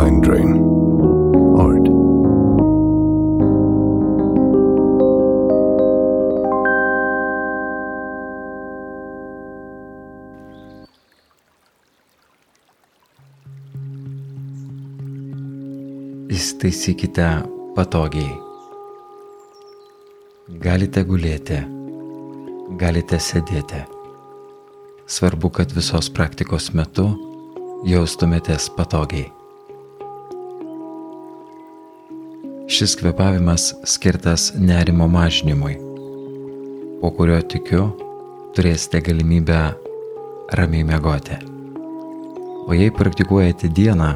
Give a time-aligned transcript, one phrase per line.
[0.00, 0.52] Mind Drain
[1.60, 1.88] Art.
[16.32, 17.26] Įstaisykite
[17.76, 18.30] patogiai.
[20.64, 21.58] Galite gulėti,
[22.80, 23.82] galite sėdėti.
[25.04, 27.10] Svarbu, kad visos praktikos metu
[27.84, 29.28] jaustumėtės patogiai.
[32.70, 35.72] Šis kvepavimas skirtas nerimo mažinimui,
[37.00, 37.88] po kurio tikiu
[38.54, 39.56] turėsite galimybę
[40.54, 41.38] ramiai miegoti.
[42.70, 44.12] O jei praktikuojate dieną,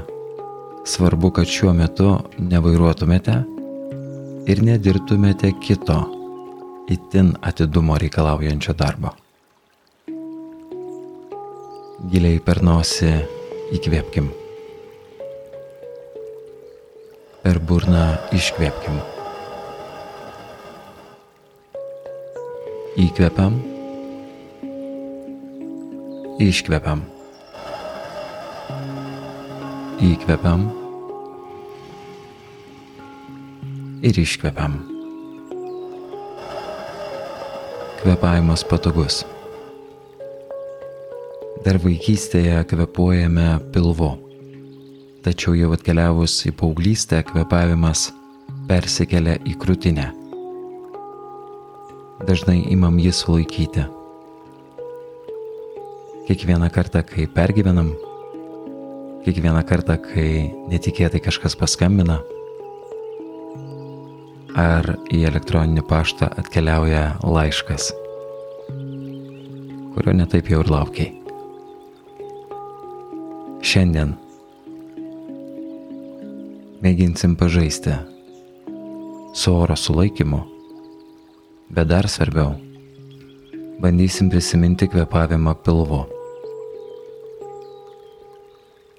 [0.87, 3.35] svarbu, kad šiuo metu nevairuotumėte
[4.47, 5.99] ir nedirbtumėte kito,
[6.95, 9.17] itin atidumo reikalaujančio darbo.
[12.07, 13.13] Giliai per nosį
[13.81, 14.31] įkvėpkim.
[17.45, 18.95] Per burną iškvėpkim.
[23.05, 23.59] Įkvepiam.
[26.41, 27.05] Iškvepiam.
[30.09, 30.65] Įkvepiam.
[34.09, 34.81] Ir iškvepiam.
[38.01, 39.21] Kvepavimas patogus.
[41.61, 44.24] Dar vaikystėje kvepuojame pilvu.
[45.25, 48.11] Tačiau jau atkeliavus į paauglystę kvepavimas
[48.69, 50.11] persikelia į krūtinę.
[52.29, 53.87] Dažnai imam jį sulaikyti.
[56.29, 57.89] Kiekvieną kartą, kai pergyvenam,
[59.25, 62.19] kiekvieną kartą, kai netikėtai kažkas paskambina,
[64.61, 67.89] ar į elektroninį paštą atkeliauja laiškas,
[69.97, 71.09] kurio netaip jau ir laukiai.
[73.65, 74.13] Šiandien
[76.85, 77.95] mėginsim pažaisti
[79.33, 80.41] su oro sulaikymu,
[81.73, 82.59] bet dar svarbiau,
[83.81, 86.03] bandysim prisiminti kvepavimą pilvu.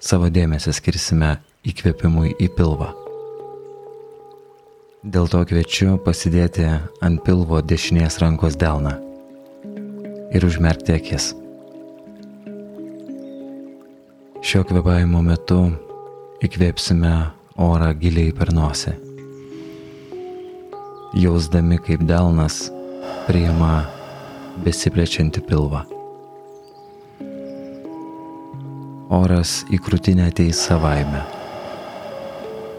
[0.02, 1.30] Savo dėmesį skirsime
[1.70, 2.90] įkvėpimui į pilvą.
[5.06, 6.66] Dėl to kviečiu pasidėti
[7.06, 8.96] ant pilvo dešinės rankos delną
[10.34, 11.30] ir užmerkti akis.
[14.42, 15.62] Šio kvepavimo metu
[16.42, 17.14] įkvėpsime
[17.56, 18.92] orą giliai per nosį,
[21.16, 22.66] jausdami kaip delnas
[23.26, 23.86] priima
[24.64, 25.80] besiplečianti pilvą.
[29.16, 31.22] Oras į krūtinę ateis savaime.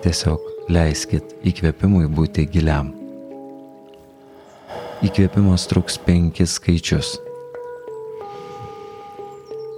[0.03, 2.91] Tiesiog leiskit įkvėpimui būti giliam.
[5.07, 7.15] Įkvėpimas truks penkis skaičius.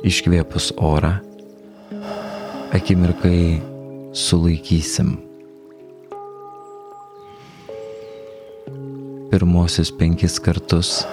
[0.10, 1.18] Iškvėpus orą,
[2.74, 3.60] akimirkai
[4.20, 5.18] sulaikysim.
[9.32, 11.06] Pirmosius penkis kartus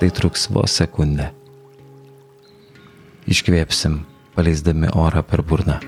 [0.00, 1.30] tai truks vos sekundę.
[3.26, 4.02] Iškvėpsim,
[4.36, 5.78] paleisdami orą per burną.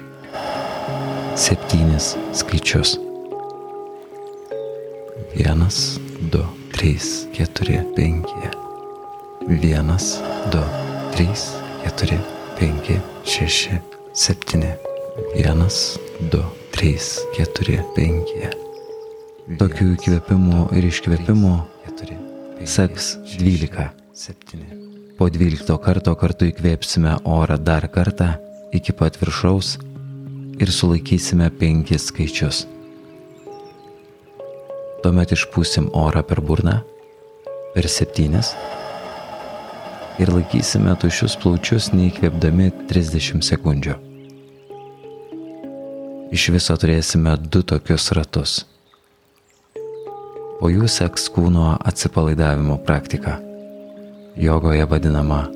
[1.39, 2.97] Septynis skaičius.
[5.37, 6.01] Vienas,
[6.33, 6.43] du,
[6.75, 8.51] trys, keturi, penki.
[9.47, 10.17] Vienas,
[10.51, 10.65] du,
[11.15, 11.51] trys,
[11.85, 12.19] keturi,
[12.59, 12.99] penki,
[13.29, 13.83] šeši,
[14.17, 14.88] septyni.
[15.19, 15.99] Vienas,
[16.31, 18.53] du, trys, keturi, penki.
[19.59, 21.55] Tokių įkvėpimų ir iškvėpimų
[22.69, 23.89] seks 12.
[24.15, 24.63] 7.
[25.19, 28.33] Po 12 karto kartu įkvėpsime orą dar kartą
[28.75, 29.75] iki pat viršaus
[30.63, 32.65] ir sulaikysime 5 skaičius.
[35.03, 36.81] Tuomet išpūsim orą per burną,
[37.75, 38.43] per 7
[40.19, 44.08] ir laikysime tušius plaučius neįkvėpdami 30 sekundžių.
[46.29, 48.59] Iš viso turėsime du tokius ratus.
[50.59, 53.39] Po jų seks kūno atsipalaidavimo praktika.
[54.37, 55.47] Jogoje vadinama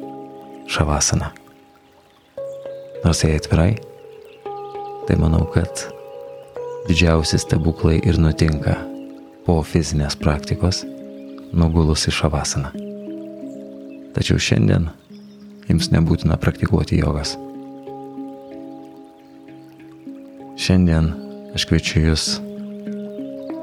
[0.72, 1.28] šavasana.
[3.04, 3.74] Nors jei atvirai,
[5.04, 5.84] tai manau, kad
[6.89, 8.78] didžiausi stebuklai ir nutinka
[9.45, 10.86] po fizinės praktikos
[11.53, 12.72] nugulus į šavasaną.
[14.16, 14.89] Tačiau šiandien
[15.68, 17.36] jums nebūtina praktikuoti jogas.
[20.62, 21.09] Šiandien
[21.59, 22.24] aš kviečiu jūs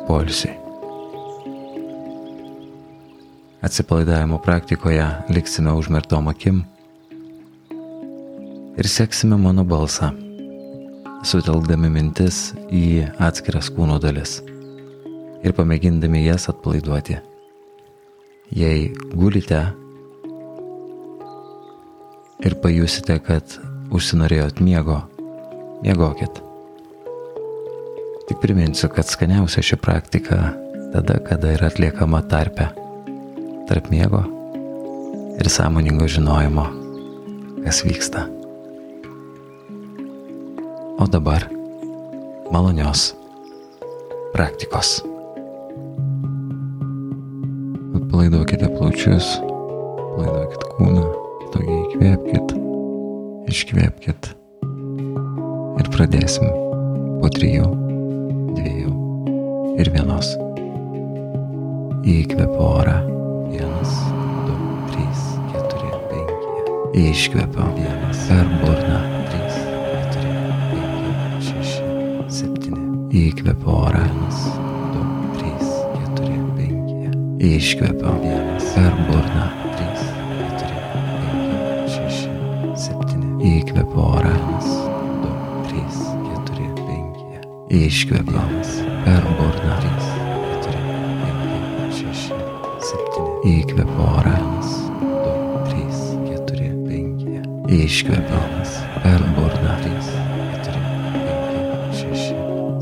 [0.03, 0.51] polisiui.
[3.63, 6.57] Atsipalaidavimo praktikoje liksime užmertom akim
[8.75, 10.09] ir seksime mano balsą,
[11.23, 14.41] sutelkdami mintis į atskiras kūno dalis
[15.39, 17.21] ir pamėgindami jas atpalaiduoti.
[18.59, 19.61] Jei gulite
[22.43, 23.57] ir pajusite, kad
[23.87, 24.99] užsinorėjot miego,
[25.79, 26.48] miegokit.
[28.39, 30.53] Tik priminsiu, kad skaniausia ši praktika
[30.93, 32.69] tada, kada yra atliekama tarpe
[33.67, 34.21] tarp miego
[35.35, 36.63] ir sąmoningo žinojimo,
[37.65, 38.21] kas vyksta.
[41.03, 41.49] O dabar
[42.47, 43.11] malonios
[44.31, 45.01] praktikos.
[47.99, 51.05] Atpalaiduokite plaučius, atpalaiduokit kūną,
[51.51, 52.63] tokiai įkvėpkite
[53.51, 54.33] iškvėpkit
[55.83, 56.57] ir pradėsim
[57.19, 57.88] po trijų,
[59.79, 60.33] ir vienos.
[62.03, 62.97] Įkvepiu orą.
[63.51, 63.93] Vienas,
[64.47, 64.55] du,
[64.89, 65.21] trys,
[65.53, 67.09] keturi, penki.
[67.09, 67.67] Iškvepiu.
[67.77, 68.25] Vienas.
[68.27, 68.99] Per burną.
[69.29, 69.59] Trys,
[69.93, 70.33] keturi,
[70.71, 71.13] penki,
[71.47, 71.87] šeši,
[72.39, 72.83] septyni.
[73.21, 74.03] Įkvepiu orą.
[74.03, 74.41] Vienas,
[74.95, 75.05] du,
[75.37, 77.13] trys, keturi, penki.
[77.53, 78.17] Iškvepiu.
[78.25, 78.69] Vienas.
[78.75, 79.47] Per burną.
[79.77, 80.05] Trys,
[80.35, 80.83] keturi,
[81.23, 81.57] penki,
[81.95, 82.37] šeši,
[82.87, 83.55] septyni.
[83.55, 84.35] Įkvepiu orą.
[84.35, 84.69] Vienas,
[85.23, 85.33] du,
[85.71, 87.43] trys, keturi, penki.
[87.85, 88.39] Iškvepiu.
[88.43, 90.09] Per Trys,
[90.45, 90.81] keturi,
[91.21, 92.35] penki, šeši,
[92.85, 93.55] septyni.
[93.55, 94.35] Įkvepiu orą.
[94.35, 95.31] Vienas, du,
[95.65, 97.39] trys, keturi, penki.
[97.73, 98.43] Iškvepiu.
[99.01, 99.73] Per burną.
[99.81, 100.11] Trys,
[100.51, 100.83] keturi,
[101.25, 101.65] penki,
[102.03, 102.37] šeši,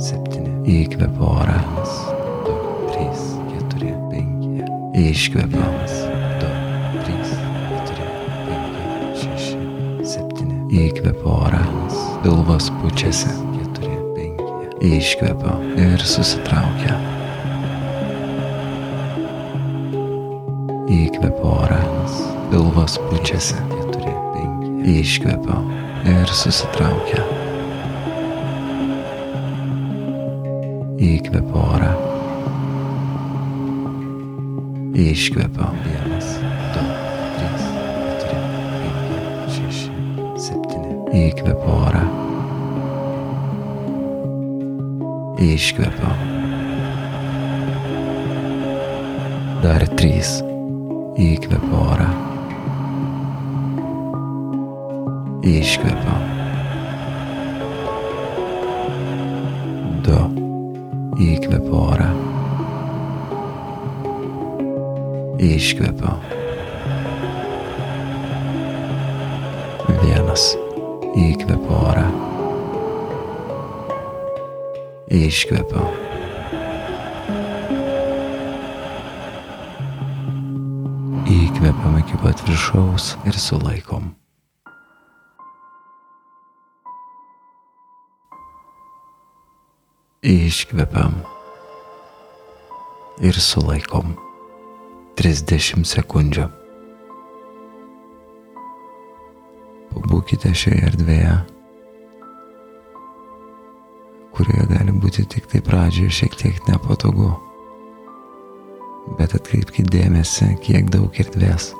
[0.09, 0.51] septyni.
[0.81, 1.57] Įkvepiu orą.
[1.63, 1.95] Vienas,
[2.43, 2.59] du,
[2.91, 4.67] trys, keturi, penki.
[5.07, 5.63] Iškvepiu.
[5.63, 5.97] Vienas,
[6.43, 6.53] du,
[7.07, 7.35] trys,
[7.71, 8.13] keturi,
[8.51, 9.59] penki, šeši,
[10.03, 10.63] septyni.
[10.89, 11.67] Įkvepiu orą.
[12.19, 13.46] Pilvas pučiasi.
[14.81, 16.97] Iškvepiu ir susitraukia.
[20.93, 21.79] Įkvepiu orą.
[22.51, 23.57] Pilvas pučiasi.
[24.87, 25.57] Iškvepiu
[26.07, 27.23] ir susitraukia.
[31.07, 31.89] Įkvepiu orą.
[34.93, 35.71] Iškvepiu.
[35.87, 36.29] Vienas,
[36.77, 36.85] du,
[37.33, 37.65] trys,
[38.21, 38.39] keturi,
[38.77, 39.19] penki,
[39.57, 39.91] šeši,
[40.47, 40.95] septyni.
[41.25, 42.16] Įkvepiu orą.
[45.37, 46.09] Iškvepiu.
[49.61, 50.39] Dar trys.
[51.13, 52.07] Įkvepiu orą.
[55.45, 56.17] Iškvepiu.
[60.09, 60.19] Du.
[61.21, 62.09] Įkvepiu orą.
[65.37, 66.17] Iškvepiu.
[70.01, 70.55] Vienas.
[71.13, 72.26] Įkvepiu orą.
[75.17, 75.81] Iškvepiu.
[81.25, 84.11] Įkvepiam iki pat viršaus ir sulaikom.
[90.21, 91.17] Iškvepiam
[93.25, 94.13] ir sulaikom
[95.17, 96.49] 30 sekundžių.
[99.97, 101.37] Pabūkite šioje erdvėje,
[104.37, 107.31] kurioje gali būti tik tai pradžioje šiek tiek nepatogu.
[109.17, 111.71] Bet atkreipkite dėmesį, kiek daug erdvės.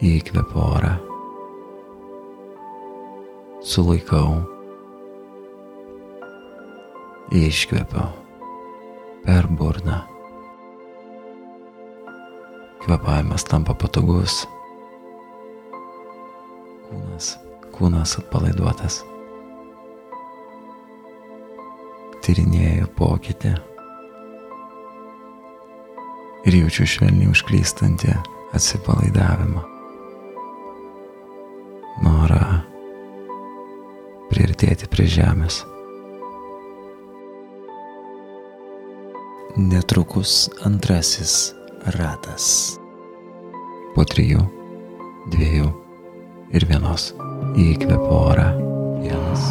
[0.00, 0.94] Įkvepiu orą.
[3.60, 4.40] Sulaikau.
[7.36, 8.19] Iškvepiu.
[9.24, 9.98] Per burną.
[12.80, 14.46] Kvepavimas tampa patogus.
[16.88, 17.26] Kūnas,
[17.76, 19.02] kūnas atpalaiduotas.
[22.24, 23.52] Tyrinėju pokytį.
[26.48, 28.16] Ir jaučiu švelniai užklystantį
[28.56, 29.66] atsipalaidavimą.
[32.00, 32.44] Norą
[34.32, 35.60] priartėti prie žemės.
[39.60, 41.50] Netrukus antrasis
[41.92, 42.44] ratas.
[43.92, 44.40] Po trijų,
[45.34, 45.66] dviejų
[46.56, 47.10] ir vienos.
[47.60, 48.46] Įkvepiu orą.
[49.02, 49.44] Vienas,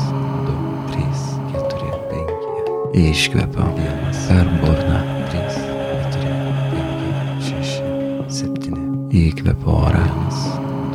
[0.47, 0.55] du,
[0.89, 3.03] trys, keturi, penki.
[3.03, 3.69] Iškvepiu.
[3.77, 4.25] Vienas.
[4.31, 4.97] Per burną.
[5.29, 6.33] Trys, keturi,
[6.73, 7.13] penki,
[7.51, 7.93] šeši,
[8.41, 8.89] septyni.
[9.27, 10.05] Įkvepiu orą.
[10.09, 10.43] Vienas,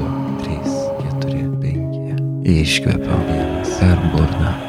[0.01, 0.11] du,
[0.43, 2.21] trys, keturi, penki.
[2.59, 3.25] Iškvepiu.
[3.31, 3.79] Vienas.
[3.79, 4.64] Per burną.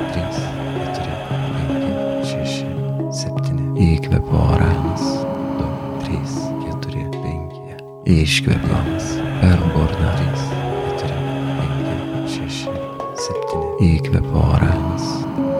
[3.85, 4.65] Įkvepiu orą.
[4.65, 5.01] Vienas,
[5.59, 5.65] du,
[6.01, 7.75] trys, keturi, penki.
[8.09, 8.77] Iškvepiu.
[9.41, 10.13] Per burną.
[10.17, 10.45] Trys,
[10.85, 11.17] keturi,
[11.59, 11.97] penki,
[12.33, 12.73] šeši,
[13.25, 13.91] septyni.
[13.91, 14.71] Įkvepiu orą.
[14.71, 15.05] Vienas,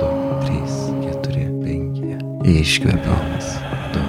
[0.01, 0.10] du,
[0.41, 2.17] trys, keturi, penki.
[2.55, 3.20] Iškvepiu.
[3.94, 4.05] Du,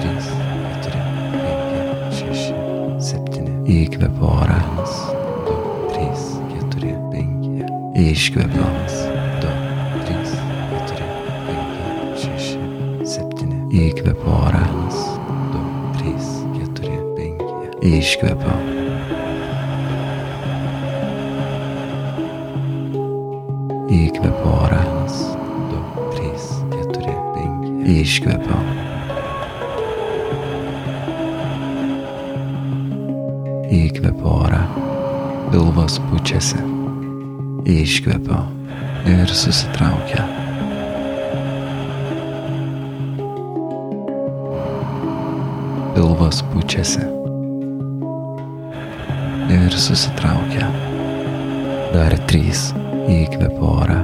[0.00, 0.30] trys,
[0.64, 1.02] keturi,
[1.34, 1.82] penki,
[2.22, 2.56] šeši,
[3.10, 3.58] septyni.
[3.82, 4.62] Įkvepiu orą.
[4.64, 4.96] Vienas,
[5.44, 5.58] du,
[5.92, 7.68] trys, keturi, penki.
[8.08, 8.97] Iškvepiu.
[13.68, 14.60] Įkvepiu orą.
[14.88, 15.20] 1,
[15.52, 15.60] 2,
[15.98, 16.12] 3,
[16.74, 17.84] 4, 5.
[17.84, 18.54] Iškvepiu.
[23.92, 24.80] Įkvepiu orą.
[25.04, 26.32] 1, 2, 3,
[26.94, 27.92] 4, 5.
[27.98, 28.58] Iškvepiu.
[33.82, 34.64] Įkvepiu orą.
[35.52, 36.64] Pilvas pučiasi.
[37.68, 38.44] Iškvepiu
[39.04, 40.47] ir susitraukia.
[45.98, 47.00] Pilvas pučiasi
[49.50, 50.68] ir susitraukia.
[51.90, 52.68] Dar trys
[53.10, 53.96] įkvepiu orą.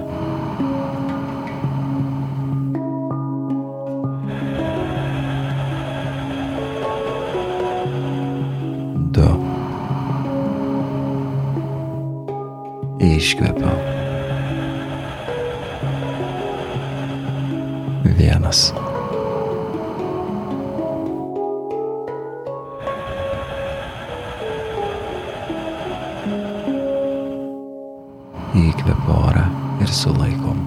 [28.55, 29.49] Įkvepiu orą
[29.83, 30.61] ir sulaikom.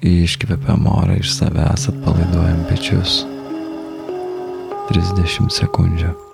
[0.00, 3.20] Iškvepiam orą iš savęs atpalaiduojam pečius.
[4.88, 6.29] 30 sekundžių.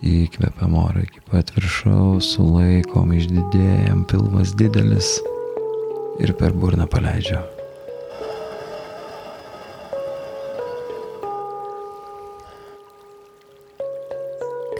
[0.00, 5.18] Įkvepiam orą iki pat viršaus, sulaikom, išdidėjam, pilvas didelis
[6.24, 7.36] ir per burną paleidžiu.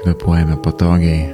[0.01, 1.27] Kvepuojame patogiai.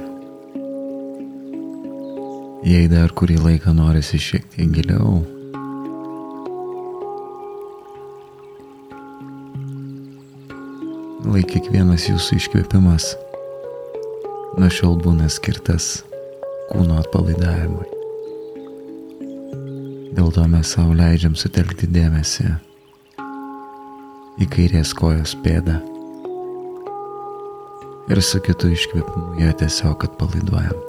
[2.67, 5.21] Jei dar kurį laiką norisi šiek tiek giliau,
[11.23, 13.07] lai kiekvienas jūsų iškvėpimas
[14.57, 15.99] nuo šiol būna skirtas
[16.71, 17.85] kūno atpalaidavimui.
[20.17, 22.47] Dėl to mes savo leidžiam sutelkti dėmesį
[24.41, 25.77] į kairės kojos pėdą
[28.09, 30.81] ir su kitu iškvėpimu ją tiesiog atpalaiduojam.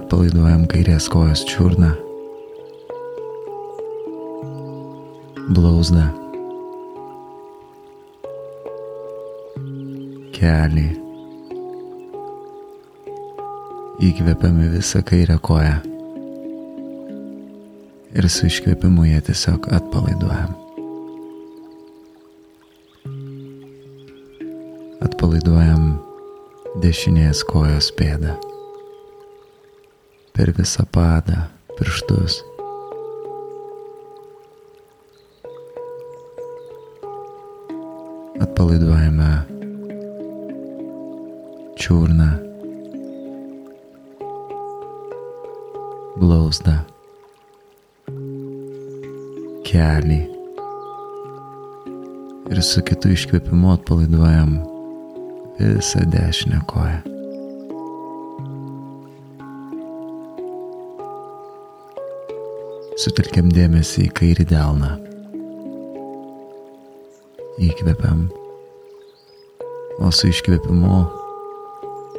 [0.00, 1.92] Atpalaiduojam kairės kojos čiurną,
[5.52, 6.08] blauzdą,
[10.42, 10.88] kelį.
[14.02, 15.76] Įkvepiame visą kairę koją
[18.18, 20.56] ir su iškvėpimu ją tiesiog atpalaiduojam.
[25.06, 25.86] Atpalaiduojam
[26.82, 28.34] dešinės kojos pėdą
[30.34, 31.46] per visą padą,
[31.78, 32.40] pirštus.
[38.42, 39.51] Atpalaiduojame
[41.82, 42.28] čiurną,
[46.20, 46.74] blauzdą,
[49.66, 50.18] kelį
[52.52, 54.52] ir su kitu iškvėpimu atpalaiduojam
[55.58, 57.00] visą dešinę koją.
[63.02, 64.92] Sutelkiam dėmesį į kairį delną.
[67.62, 68.28] Įkvepiam,
[69.98, 71.00] o su iškvėpimu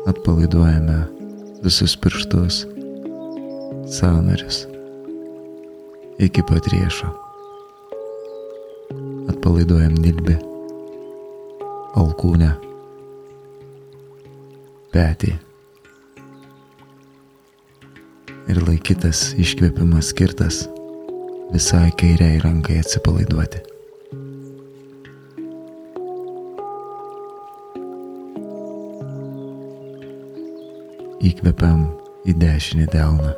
[0.05, 0.97] atpalaiduojame
[1.63, 2.67] visus pirštus,
[3.87, 4.67] sąnarius
[6.19, 7.07] iki pat riešo.
[9.31, 10.35] Atpalaiduojam dilbį,
[11.99, 12.51] alkūnę,
[14.93, 15.33] petį.
[18.51, 20.65] Ir laikytas iškvėpimas skirtas
[21.53, 23.72] visai kairiai rankai atsipalaiduoti.
[31.23, 31.85] Įkvepiam
[32.27, 33.29] į dešinį delną.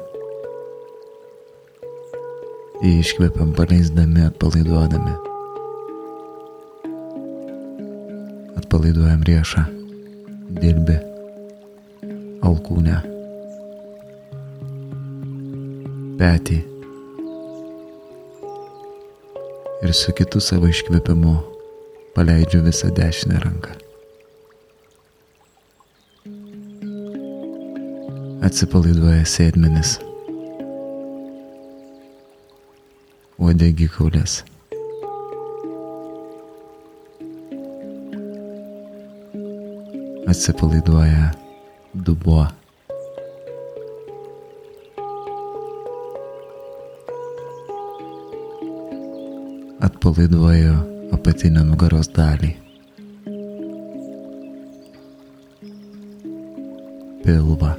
[2.81, 5.13] Iškvepiam paleisdami, atpalaiduodami.
[8.57, 9.67] Atpalaiduojam riešą,
[10.63, 10.97] dilbį,
[12.49, 12.97] alkūnę,
[16.17, 16.61] petį.
[19.85, 21.37] Ir su kitu savo iškvėpimu
[22.17, 23.84] paleidžiu visą dešinę ranką.
[28.45, 29.95] atsipalaiduoja sėdmenis,
[33.41, 34.43] uodegikaulės.
[40.29, 41.31] Atsipalaiduoja
[42.05, 42.43] dubuo.
[49.89, 50.77] Atpalaiduoju
[51.17, 52.53] apatinę nugaros dalį.
[57.25, 57.73] Pilvą.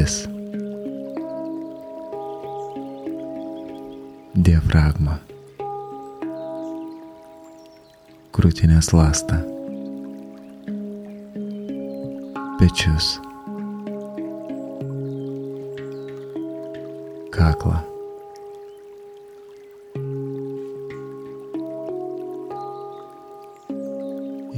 [0.00, 0.24] Mentis.
[4.34, 5.18] Diafragma.
[8.32, 9.40] Krūtinės lasta.
[12.60, 13.18] Pečius.
[17.34, 17.76] Kaklą.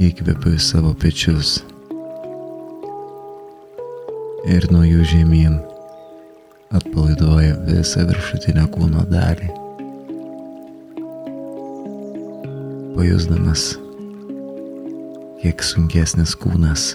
[0.03, 1.61] Įkvepiu į savo pečius
[4.53, 5.55] ir nuo jų žemyn
[6.77, 9.49] atpalaiduoju visą viršutinę kūno dalį.
[12.93, 13.65] Pajusdamas,
[15.41, 16.91] kiek sunkesnis kūnas.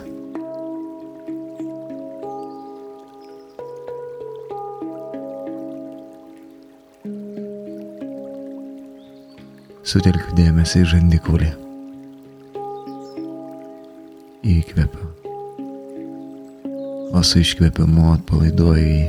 [9.88, 11.54] Sutelkiu dėmesį į žandikaulį.
[14.58, 15.17] Įkvepiu
[17.18, 19.06] o su iškvėpimu atpalaiduoju jį.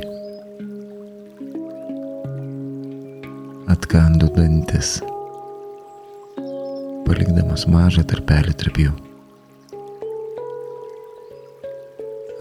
[3.69, 4.95] Atkandu dantis,
[7.05, 8.95] palikdamas mažą tarpelį tarp jų.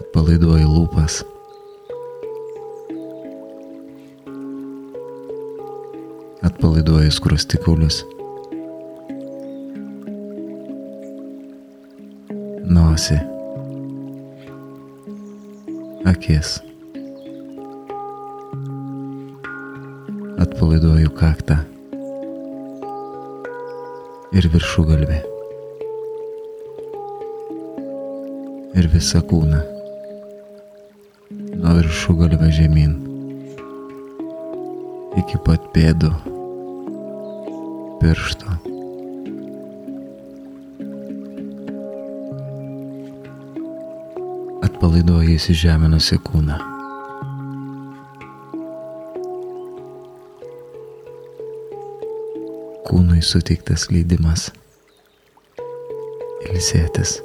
[0.06, 1.20] Atpalaiduoju lūpas.
[6.48, 8.06] Atpalaiduoju skrustikaulius.
[12.78, 13.18] Nosį
[16.08, 16.58] akis.
[20.40, 21.58] Atpalaiduoju kaktą
[24.32, 25.18] ir viršų galvį.
[28.78, 29.60] Ir visą kūną.
[31.58, 32.96] Nuo viršų galvę žemyn.
[35.24, 36.14] Iki pat pėdų.
[37.98, 38.67] Piršto.
[44.78, 46.54] Atpalaiduoja įsižeminusi kūną.
[52.86, 54.52] Kūnui suteiktas leidimas
[56.46, 57.18] ilsėtis.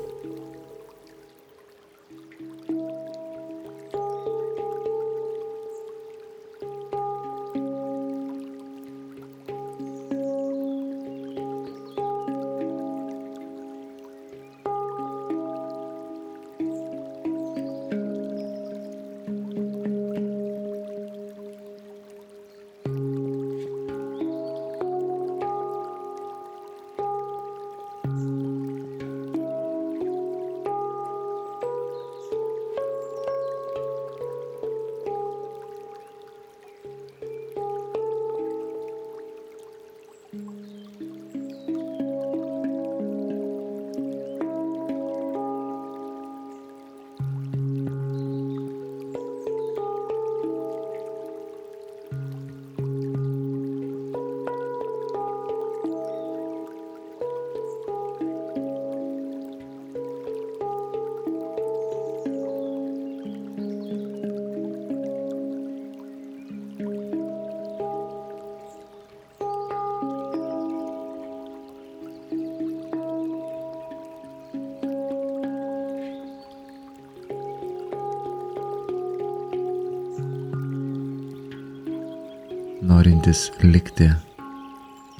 [82.83, 84.09] Norintis likti,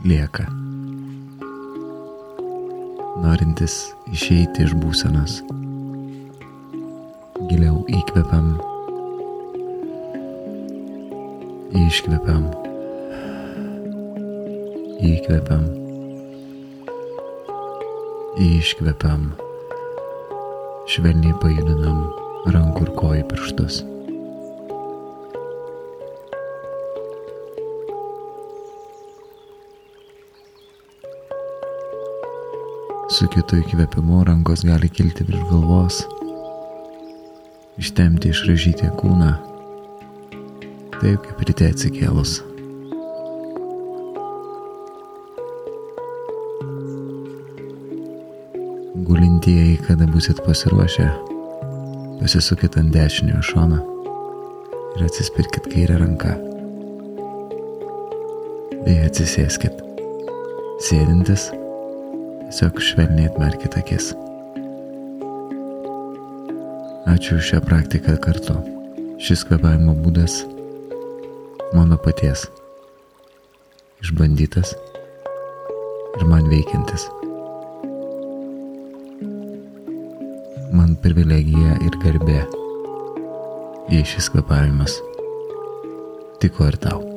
[0.03, 0.43] lieka.
[3.23, 3.75] Norintis
[4.11, 5.37] išeiti iš būsenos.
[7.47, 8.49] Giliau įkvepiam,
[11.85, 12.49] iškvepiam,
[15.13, 15.63] įkvepiam,
[18.49, 19.25] iškvepiam,
[20.91, 22.05] švelniai pajudinam
[22.51, 23.83] rankų ir kojų pirštus.
[33.13, 35.99] Su kitu įkvėpimu rankos gali kilti virš galvos,
[37.77, 39.29] ištemti išražyti kūną,
[40.95, 42.39] taip kaip ryte atsikėlus.
[49.05, 51.09] Gulintieji, kada busit pasiruošę,
[52.17, 53.81] pasisukit ant dešiniojo šono
[54.97, 56.39] ir atsispirkit kairę ranką.
[58.87, 59.85] Bei atsisėskit.
[60.83, 61.51] Sėdintis,
[62.53, 64.11] tiesiog švelniai atmerkit akis.
[67.09, 68.53] Ačiū už šią praktiką kartu.
[69.17, 70.35] Šis kvepavimo būdas
[71.73, 72.43] mano paties.
[74.05, 74.75] Išbandytas
[76.19, 77.07] ir man veikiantis.
[80.77, 82.43] Man privilegija ir garbė,
[83.89, 84.99] jei šis kvepavimas
[86.37, 87.12] tiko ir tau.